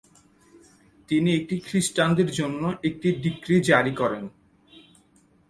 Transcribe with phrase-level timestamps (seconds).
[1.09, 4.23] তিনি একটি খ্রিষ্টানদের জন্য একটি ডিক্রি জারি করেন।